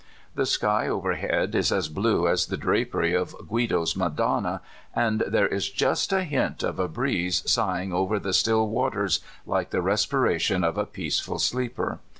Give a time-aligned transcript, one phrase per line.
[0.33, 4.61] The sky overhead is as blue as the drapery of Guido's Madonna,
[4.95, 9.69] and there is just a liiut of a breeze sighing over the still waters, like
[9.69, 11.99] the respiration of a peaceful sleeper.